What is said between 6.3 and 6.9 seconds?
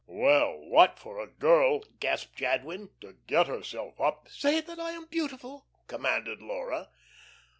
Laura.